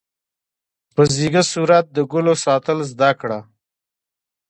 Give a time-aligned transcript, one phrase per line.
[0.93, 3.39] په ځیږه صورت د ګلو ساتل زده کړه.